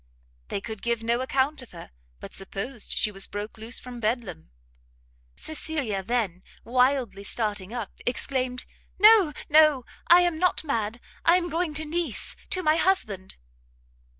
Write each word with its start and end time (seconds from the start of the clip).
They 0.47 0.61
could 0.61 0.81
give 0.81 1.03
no 1.03 1.21
account 1.21 1.61
of 1.61 1.73
her, 1.73 1.91
but 2.19 2.33
supposed 2.33 2.91
she 2.91 3.11
was 3.11 3.27
broke 3.27 3.59
loose 3.59 3.77
from 3.77 3.99
Bedlam. 3.99 4.49
Cecilia 5.35 6.01
then, 6.01 6.41
wildly 6.63 7.23
starting 7.23 7.71
up, 7.71 7.91
exclaimed, 8.07 8.65
"No, 8.97 9.31
no, 9.47 9.85
I 10.07 10.21
am 10.21 10.39
not 10.39 10.63
mad, 10.63 10.99
I 11.23 11.35
am 11.37 11.49
going 11.49 11.75
to 11.75 11.85
Nice 11.85 12.35
to 12.49 12.63
my 12.63 12.77
husband." 12.77 13.37